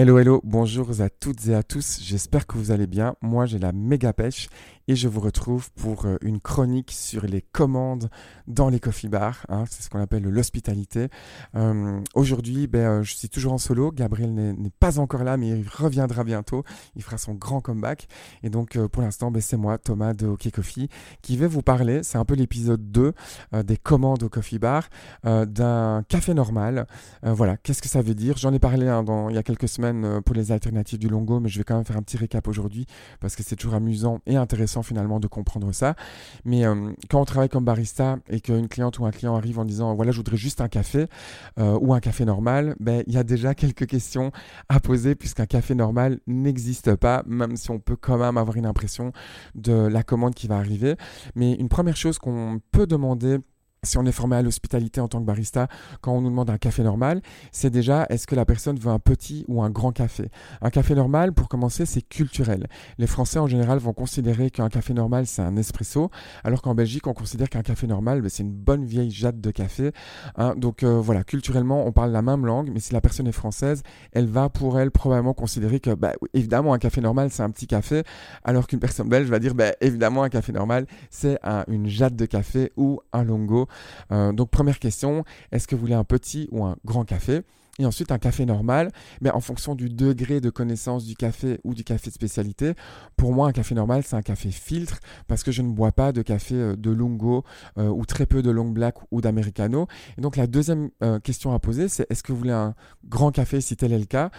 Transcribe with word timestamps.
Hello, 0.00 0.16
hello, 0.16 0.40
bonjour 0.44 1.00
à 1.00 1.10
toutes 1.10 1.48
et 1.48 1.56
à 1.56 1.64
tous, 1.64 1.98
j'espère 2.00 2.46
que 2.46 2.56
vous 2.56 2.70
allez 2.70 2.86
bien. 2.86 3.16
Moi 3.20 3.46
j'ai 3.46 3.58
la 3.58 3.72
méga 3.72 4.12
pêche 4.12 4.48
et 4.88 4.96
je 4.96 5.06
vous 5.06 5.20
retrouve 5.20 5.70
pour 5.72 6.06
euh, 6.06 6.16
une 6.22 6.40
chronique 6.40 6.90
sur 6.90 7.26
les 7.26 7.42
commandes 7.42 8.08
dans 8.46 8.70
les 8.70 8.80
coffee 8.80 9.08
bars, 9.08 9.44
hein, 9.50 9.64
c'est 9.70 9.82
ce 9.82 9.90
qu'on 9.90 10.00
appelle 10.00 10.22
l'hospitalité. 10.22 11.08
Euh, 11.54 12.00
aujourd'hui, 12.14 12.66
ben, 12.66 12.78
euh, 12.78 13.02
je 13.02 13.14
suis 13.14 13.28
toujours 13.28 13.52
en 13.52 13.58
solo, 13.58 13.92
Gabriel 13.92 14.32
n'est 14.32 14.70
pas 14.80 14.98
encore 14.98 15.24
là 15.24 15.36
mais 15.36 15.50
il 15.50 15.68
reviendra 15.68 16.24
bientôt, 16.24 16.64
il 16.96 17.02
fera 17.02 17.18
son 17.18 17.34
grand 17.34 17.60
comeback. 17.60 18.08
Et 18.42 18.48
donc 18.48 18.78
pour 18.88 19.02
l'instant, 19.02 19.30
ben, 19.30 19.42
c'est 19.42 19.58
moi, 19.58 19.76
Thomas 19.76 20.14
de 20.14 20.26
OK 20.26 20.50
Coffee, 20.50 20.88
qui 21.20 21.36
vais 21.36 21.46
vous 21.46 21.62
parler, 21.62 22.02
c'est 22.02 22.16
un 22.16 22.24
peu 22.24 22.34
l'épisode 22.34 22.90
2 22.90 23.12
des 23.64 23.76
commandes 23.76 24.22
au 24.22 24.30
coffee 24.30 24.58
bar, 24.58 24.88
d'un 25.24 26.02
café 26.08 26.32
normal. 26.32 26.86
voilà, 27.22 27.58
qu'est-ce 27.58 27.82
que 27.82 27.88
ça 27.88 28.00
veut 28.00 28.14
dire? 28.14 28.38
J'en 28.38 28.54
ai 28.54 28.58
parlé 28.58 28.88
hein, 28.88 29.04
il 29.28 29.34
y 29.34 29.38
a 29.38 29.42
quelques 29.42 29.68
semaines 29.68 30.22
pour 30.22 30.34
les 30.34 30.50
alternatives 30.50 30.98
du 30.98 31.08
longo, 31.08 31.40
mais 31.40 31.50
je 31.50 31.58
vais 31.58 31.64
quand 31.64 31.76
même 31.76 31.84
faire 31.84 31.98
un 31.98 32.02
petit 32.02 32.16
récap 32.16 32.48
aujourd'hui 32.48 32.86
parce 33.20 33.36
que 33.36 33.42
c'est 33.42 33.56
toujours 33.56 33.74
amusant 33.74 34.20
et 34.26 34.36
intéressant 34.36 34.77
finalement 34.82 35.20
de 35.20 35.26
comprendre 35.26 35.72
ça. 35.72 35.94
Mais 36.44 36.66
euh, 36.66 36.92
quand 37.10 37.20
on 37.20 37.24
travaille 37.24 37.48
comme 37.48 37.64
barista 37.64 38.18
et 38.28 38.40
qu'une 38.40 38.68
cliente 38.68 38.98
ou 38.98 39.06
un 39.06 39.10
client 39.10 39.36
arrive 39.36 39.58
en 39.58 39.64
disant 39.64 39.94
voilà, 39.94 40.12
je 40.12 40.18
voudrais 40.18 40.36
juste 40.36 40.60
un 40.60 40.68
café 40.68 41.06
euh, 41.58 41.78
ou 41.80 41.94
un 41.94 42.00
café 42.00 42.24
normal, 42.24 42.76
ben, 42.80 43.02
il 43.06 43.14
y 43.14 43.18
a 43.18 43.24
déjà 43.24 43.54
quelques 43.54 43.86
questions 43.86 44.30
à 44.68 44.80
poser 44.80 45.14
puisqu'un 45.14 45.46
café 45.46 45.74
normal 45.74 46.20
n'existe 46.26 46.94
pas, 46.96 47.22
même 47.26 47.56
si 47.56 47.70
on 47.70 47.78
peut 47.78 47.96
quand 47.96 48.18
même 48.18 48.36
avoir 48.36 48.56
une 48.56 48.66
impression 48.66 49.12
de 49.54 49.72
la 49.72 50.02
commande 50.02 50.34
qui 50.34 50.46
va 50.46 50.56
arriver. 50.56 50.96
Mais 51.34 51.54
une 51.54 51.68
première 51.68 51.96
chose 51.96 52.18
qu'on 52.18 52.60
peut 52.72 52.86
demander 52.86 53.38
si 53.84 53.96
on 53.98 54.06
est 54.06 54.12
formé 54.12 54.36
à 54.36 54.42
l'hospitalité 54.42 55.00
en 55.00 55.08
tant 55.08 55.20
que 55.20 55.24
barista, 55.24 55.68
quand 56.00 56.12
on 56.12 56.20
nous 56.20 56.30
demande 56.30 56.50
un 56.50 56.58
café 56.58 56.82
normal, 56.82 57.22
c'est 57.52 57.70
déjà 57.70 58.06
est-ce 58.10 58.26
que 58.26 58.34
la 58.34 58.44
personne 58.44 58.78
veut 58.78 58.90
un 58.90 58.98
petit 58.98 59.44
ou 59.48 59.62
un 59.62 59.70
grand 59.70 59.92
café? 59.92 60.30
Un 60.60 60.70
café 60.70 60.94
normal, 60.94 61.32
pour 61.32 61.48
commencer, 61.48 61.86
c'est 61.86 62.02
culturel. 62.02 62.66
Les 62.98 63.06
Français 63.06 63.38
en 63.38 63.46
général 63.46 63.78
vont 63.78 63.92
considérer 63.92 64.50
qu'un 64.50 64.68
café 64.68 64.94
normal 64.94 65.26
c'est 65.26 65.42
un 65.42 65.56
espresso, 65.56 66.10
alors 66.42 66.62
qu'en 66.62 66.74
Belgique 66.74 67.06
on 67.06 67.14
considère 67.14 67.48
qu'un 67.48 67.62
café 67.62 67.86
normal 67.86 68.20
ben, 68.20 68.28
c'est 68.28 68.42
une 68.42 68.52
bonne 68.52 68.84
vieille 68.84 69.10
jatte 69.10 69.40
de 69.40 69.50
café. 69.50 69.92
Hein. 70.36 70.54
Donc 70.56 70.82
euh, 70.82 71.00
voilà, 71.00 71.22
culturellement 71.22 71.86
on 71.86 71.92
parle 71.92 72.10
la 72.10 72.22
même 72.22 72.46
langue, 72.46 72.70
mais 72.72 72.80
si 72.80 72.92
la 72.92 73.00
personne 73.00 73.28
est 73.28 73.32
française, 73.32 73.82
elle 74.12 74.26
va 74.26 74.48
pour 74.48 74.80
elle 74.80 74.90
probablement 74.90 75.34
considérer 75.34 75.78
que 75.78 75.94
bah, 75.94 76.14
évidemment 76.34 76.74
un 76.74 76.78
café 76.78 77.00
normal 77.00 77.28
c'est 77.30 77.42
un 77.42 77.50
petit 77.50 77.66
café, 77.66 78.02
alors 78.42 78.66
qu'une 78.66 78.80
personne 78.80 79.08
belge 79.08 79.28
va 79.28 79.38
dire 79.38 79.54
bah, 79.54 79.72
évidemment 79.80 80.24
un 80.24 80.28
café 80.28 80.52
normal 80.52 80.86
c'est 81.10 81.38
une 81.68 81.86
jatte 81.86 82.16
de 82.16 82.26
café 82.26 82.72
ou 82.76 83.00
un 83.12 83.22
longo. 83.22 83.67
Euh, 84.12 84.32
donc 84.32 84.50
première 84.50 84.78
question, 84.78 85.24
est-ce 85.52 85.66
que 85.66 85.74
vous 85.74 85.80
voulez 85.80 85.94
un 85.94 86.04
petit 86.04 86.48
ou 86.50 86.64
un 86.64 86.76
grand 86.84 87.04
café? 87.04 87.42
Et 87.78 87.86
ensuite 87.86 88.10
un 88.10 88.18
café 88.18 88.44
normal, 88.44 88.90
mais 89.20 89.30
en 89.30 89.40
fonction 89.40 89.74
du 89.74 89.88
degré 89.88 90.40
de 90.40 90.50
connaissance 90.50 91.04
du 91.04 91.14
café 91.14 91.60
ou 91.64 91.74
du 91.74 91.84
café 91.84 92.10
de 92.10 92.14
spécialité. 92.14 92.74
Pour 93.16 93.32
moi, 93.32 93.48
un 93.48 93.52
café 93.52 93.74
normal, 93.74 94.02
c'est 94.04 94.16
un 94.16 94.22
café 94.22 94.50
filtre 94.50 94.98
parce 95.28 95.42
que 95.44 95.52
je 95.52 95.62
ne 95.62 95.70
bois 95.70 95.92
pas 95.92 96.12
de 96.12 96.22
café 96.22 96.54
euh, 96.56 96.76
de 96.76 96.90
lungo 96.90 97.44
euh, 97.78 97.88
ou 97.88 98.04
très 98.04 98.26
peu 98.26 98.42
de 98.42 98.50
long 98.50 98.68
black 98.68 98.96
ou 99.12 99.20
d'americano. 99.20 99.86
Et 100.16 100.20
donc 100.20 100.36
la 100.36 100.46
deuxième 100.46 100.90
euh, 101.02 101.20
question 101.20 101.52
à 101.52 101.58
poser, 101.60 101.88
c'est 101.88 102.10
est-ce 102.10 102.22
que 102.22 102.32
vous 102.32 102.38
voulez 102.38 102.50
un 102.50 102.74
grand 103.06 103.30
café, 103.30 103.60
si 103.60 103.76
tel 103.76 103.92
est 103.92 103.98
le 103.98 104.04
cas, 104.04 104.30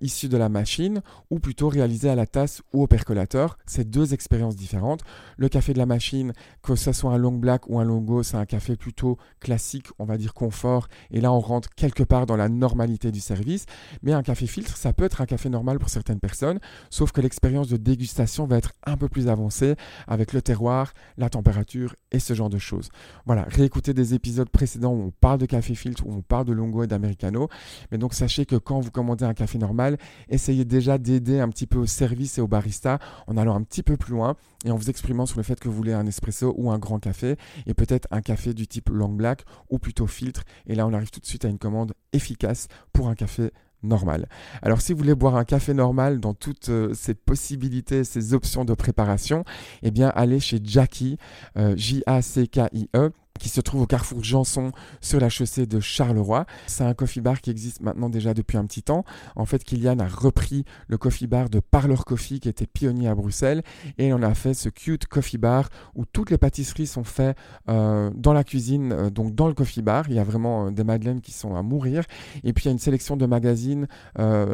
issu 0.00 0.28
de 0.28 0.36
la 0.36 0.48
machine 0.48 1.00
ou 1.30 1.38
plutôt 1.38 1.68
réalisé 1.68 2.08
à 2.08 2.14
la 2.14 2.26
tasse 2.26 2.62
ou 2.72 2.82
au 2.82 2.86
percolateur? 2.86 3.58
C'est 3.66 3.88
deux 3.88 4.14
expériences 4.14 4.56
différentes. 4.56 5.02
Le 5.36 5.48
café 5.48 5.72
de 5.72 5.78
la 5.78 5.86
machine, 5.86 6.32
que 6.62 6.74
ce 6.76 6.92
soit 6.92 7.12
un 7.12 7.18
long 7.18 7.32
black 7.32 7.68
ou 7.68 7.78
un 7.78 7.84
longo, 7.84 8.22
c'est 8.22 8.36
un 8.36 8.46
café 8.46 8.76
plutôt 8.76 9.18
classique, 9.40 9.86
on 9.98 10.04
va 10.04 10.16
dire 10.16 10.34
confort. 10.34 10.88
Et 11.10 11.20
là, 11.20 11.32
on 11.32 11.40
rentre 11.40 11.70
quelque 11.74 12.02
part 12.02 12.26
dans 12.26 12.36
la 12.36 12.48
normalité 12.48 12.85
du 12.86 13.20
service. 13.20 13.66
Mais 14.02 14.12
un 14.12 14.22
café 14.22 14.46
filtre, 14.46 14.76
ça 14.76 14.92
peut 14.92 15.04
être 15.04 15.20
un 15.20 15.26
café 15.26 15.48
normal 15.48 15.78
pour 15.78 15.88
certaines 15.88 16.20
personnes, 16.20 16.58
sauf 16.90 17.12
que 17.12 17.20
l'expérience 17.20 17.68
de 17.68 17.76
dégustation 17.76 18.46
va 18.46 18.58
être 18.58 18.72
un 18.84 18.96
peu 18.96 19.08
plus 19.08 19.28
avancée 19.28 19.74
avec 20.06 20.32
le 20.32 20.42
terroir, 20.42 20.92
la 21.16 21.28
température 21.28 21.94
et 22.12 22.18
ce 22.18 22.34
genre 22.34 22.50
de 22.50 22.58
choses. 22.58 22.88
Voilà, 23.26 23.46
réécoutez 23.48 23.94
des 23.94 24.14
épisodes 24.14 24.48
précédents 24.48 24.92
où 24.92 25.02
on 25.06 25.10
parle 25.10 25.38
de 25.38 25.46
café 25.46 25.74
filtre, 25.74 26.06
où 26.06 26.12
on 26.12 26.22
parle 26.22 26.46
de 26.46 26.52
longo 26.52 26.82
et 26.82 26.86
d'americano. 26.86 27.48
Mais 27.90 27.98
donc 27.98 28.14
sachez 28.14 28.46
que 28.46 28.56
quand 28.56 28.80
vous 28.80 28.90
commandez 28.90 29.24
un 29.24 29.34
café 29.34 29.58
normal, 29.58 29.98
essayez 30.28 30.64
déjà 30.64 30.98
d'aider 30.98 31.40
un 31.40 31.48
petit 31.48 31.66
peu 31.66 31.78
au 31.78 31.86
service 31.86 32.38
et 32.38 32.40
au 32.40 32.48
barista 32.48 32.98
en 33.26 33.36
allant 33.36 33.54
un 33.54 33.62
petit 33.62 33.82
peu 33.82 33.96
plus 33.96 34.12
loin 34.12 34.36
et 34.64 34.70
en 34.70 34.76
vous 34.76 34.90
exprimant 34.90 35.26
sur 35.26 35.38
le 35.38 35.42
fait 35.42 35.60
que 35.60 35.68
vous 35.68 35.74
voulez 35.74 35.92
un 35.92 36.06
espresso 36.06 36.54
ou 36.56 36.70
un 36.70 36.78
grand 36.78 36.98
café 36.98 37.36
et 37.66 37.74
peut-être 37.74 38.08
un 38.10 38.20
café 38.20 38.54
du 38.54 38.66
type 38.66 38.88
long 38.88 39.08
black 39.08 39.44
ou 39.70 39.78
plutôt 39.78 40.06
filtre. 40.06 40.44
Et 40.66 40.74
là, 40.74 40.86
on 40.86 40.92
arrive 40.92 41.10
tout 41.10 41.20
de 41.20 41.26
suite 41.26 41.44
à 41.44 41.48
une 41.48 41.58
commande 41.58 41.94
efficace 42.12 42.68
pour 42.92 43.08
un 43.08 43.14
café 43.14 43.52
normal. 43.82 44.28
Alors 44.62 44.80
si 44.80 44.92
vous 44.92 44.98
voulez 44.98 45.14
boire 45.14 45.36
un 45.36 45.44
café 45.44 45.74
normal 45.74 46.20
dans 46.20 46.34
toutes 46.34 46.68
euh, 46.68 46.92
ces 46.94 47.14
possibilités, 47.14 48.04
ces 48.04 48.34
options 48.34 48.64
de 48.64 48.74
préparation, 48.74 49.44
eh 49.82 49.90
bien 49.90 50.08
allez 50.14 50.40
chez 50.40 50.60
Jackie, 50.62 51.18
euh, 51.56 51.74
J-A-C-K-I-E 51.76 53.12
qui 53.38 53.48
se 53.48 53.60
trouve 53.60 53.82
au 53.82 53.86
carrefour 53.86 54.22
Janson 54.22 54.72
sur 55.00 55.20
la 55.20 55.28
chaussée 55.28 55.66
de 55.66 55.80
Charleroi. 55.80 56.46
C'est 56.66 56.84
un 56.84 56.94
coffee 56.94 57.20
bar 57.20 57.40
qui 57.40 57.50
existe 57.50 57.80
maintenant 57.80 58.08
déjà 58.08 58.34
depuis 58.34 58.58
un 58.58 58.66
petit 58.66 58.82
temps. 58.82 59.04
En 59.34 59.46
fait, 59.46 59.64
Kylian 59.64 59.98
a 59.98 60.08
repris 60.08 60.64
le 60.88 60.98
coffee 60.98 61.26
bar 61.26 61.48
de 61.50 61.60
Parlor 61.60 62.04
Coffee 62.04 62.40
qui 62.40 62.48
était 62.48 62.66
pionnier 62.66 63.08
à 63.08 63.14
Bruxelles 63.14 63.62
et 63.98 64.12
on 64.12 64.22
a 64.22 64.34
fait 64.34 64.54
ce 64.54 64.68
cute 64.68 65.06
coffee 65.06 65.38
bar 65.38 65.68
où 65.94 66.04
toutes 66.04 66.30
les 66.30 66.38
pâtisseries 66.38 66.86
sont 66.86 67.04
faites 67.04 67.36
euh, 67.68 68.10
dans 68.14 68.32
la 68.32 68.44
cuisine, 68.44 68.92
euh, 68.92 69.10
donc 69.10 69.34
dans 69.34 69.48
le 69.48 69.54
coffee 69.54 69.82
bar. 69.82 70.04
Il 70.08 70.14
y 70.14 70.18
a 70.18 70.24
vraiment 70.24 70.66
euh, 70.66 70.70
des 70.70 70.84
madeleines 70.84 71.20
qui 71.20 71.32
sont 71.32 71.54
à 71.56 71.62
mourir. 71.62 72.04
Et 72.44 72.52
puis 72.52 72.64
il 72.64 72.66
y 72.66 72.68
a 72.68 72.72
une 72.72 72.78
sélection 72.78 73.16
de 73.16 73.26
magazines 73.26 73.86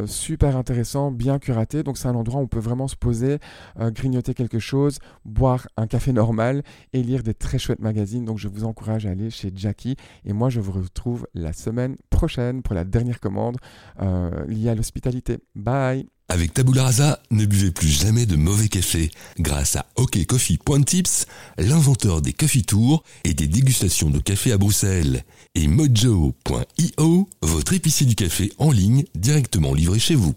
super 0.06 0.56
intéressants, 0.56 1.10
bien 1.10 1.38
curatés. 1.38 1.82
Donc 1.82 1.98
c'est 1.98 2.08
un 2.08 2.14
endroit 2.14 2.40
où 2.40 2.44
on 2.44 2.48
peut 2.48 2.58
vraiment 2.58 2.88
se 2.88 2.96
poser, 2.96 3.38
grignoter 3.78 4.34
quelque 4.34 4.58
chose, 4.58 4.98
boire 5.24 5.68
un 5.76 5.86
café 5.86 6.12
normal 6.12 6.62
et 6.92 7.02
lire 7.02 7.22
des 7.22 7.34
très 7.34 7.58
chouettes 7.58 7.80
magazines. 7.80 8.24
Donc 8.24 8.38
je 8.38 8.48
vous 8.48 8.64
encourage 8.72 9.06
à 9.06 9.10
aller 9.10 9.30
chez 9.30 9.52
Jackie. 9.54 9.96
Et 10.24 10.32
moi, 10.32 10.48
je 10.48 10.60
vous 10.60 10.72
retrouve 10.72 11.26
la 11.34 11.52
semaine 11.52 11.96
prochaine 12.10 12.62
pour 12.62 12.74
la 12.74 12.84
dernière 12.84 13.20
commande 13.20 13.56
euh, 14.00 14.46
liée 14.46 14.70
à 14.70 14.74
l'hospitalité. 14.74 15.38
Bye 15.54 16.06
avec 16.28 16.54
Tabula 16.54 16.84
Rasa, 16.84 17.20
ne 17.30 17.44
buvez 17.44 17.72
plus 17.72 17.88
jamais 17.88 18.24
de 18.24 18.36
mauvais 18.36 18.68
café 18.68 19.10
grâce 19.38 19.76
à 19.76 19.84
OKCoffee.tips, 19.96 21.26
l'inventeur 21.58 22.22
des 22.22 22.32
coffee 22.32 22.62
tours 22.62 23.04
et 23.24 23.34
des 23.34 23.46
dégustations 23.46 24.08
de 24.08 24.18
café 24.18 24.50
à 24.50 24.56
Bruxelles, 24.56 25.24
et 25.54 25.68
Mojo.io, 25.68 27.28
votre 27.42 27.72
épicier 27.74 28.06
du 28.06 28.14
café 28.14 28.50
en 28.56 28.70
ligne 28.70 29.04
directement 29.14 29.74
livré 29.74 29.98
chez 29.98 30.14
vous. 30.14 30.30